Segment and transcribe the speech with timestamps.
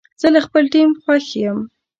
[0.21, 1.57] زه له خپل ټیم خوښ یم.